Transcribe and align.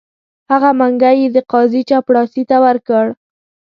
هغه 0.51 0.69
منګی 0.79 1.15
یې 1.21 1.27
د 1.35 1.37
قاضي 1.51 1.81
چپړاسي 1.89 2.43
ته 2.49 2.57
ورکړ. 2.65 3.05